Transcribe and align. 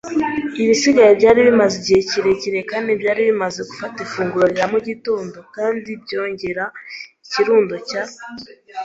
Ibisigaye 0.63 1.11
byari 1.19 1.39
bimaze 1.47 1.75
igihe 1.81 1.99
kinini 2.09 2.61
kandi 2.71 2.89
byari 3.01 3.21
bimaze 3.29 3.59
gufata 3.69 3.97
ifunguro 4.05 4.45
rya 4.53 4.65
mugitondo 4.71 5.37
kandi 5.55 5.89
byongera 6.03 6.65
ikirundo 7.25 7.75
cya 7.89 8.03